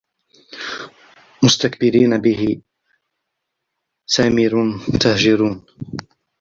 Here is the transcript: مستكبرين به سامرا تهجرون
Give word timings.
مستكبرين 1.43 2.17
به 2.21 2.61
سامرا 4.05 4.63
تهجرون 5.01 5.65